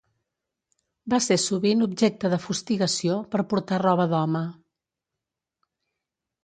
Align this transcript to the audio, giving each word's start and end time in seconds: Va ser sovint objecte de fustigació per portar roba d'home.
Va 1.13 1.19
ser 1.25 1.37
sovint 1.43 1.85
objecte 1.87 2.33
de 2.35 2.41
fustigació 2.47 3.19
per 3.35 3.45
portar 3.53 3.81
roba 3.87 4.11
d'home. 4.15 4.43